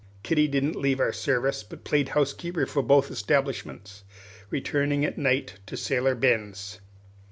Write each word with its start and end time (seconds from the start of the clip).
Kitty 0.23 0.47
didn't 0.47 0.75
leave 0.77 0.99
our 0.99 1.13
service, 1.13 1.61
but 1.61 1.83
played 1.83 2.09
housekeeper 2.09 2.65
for 2.65 2.81
both 2.81 3.11
establishments, 3.11 4.03
returning 4.49 5.05
at 5.05 5.19
night 5.19 5.59
to 5.67 5.77
Sailor 5.77 6.15
Ben's. 6.15 6.79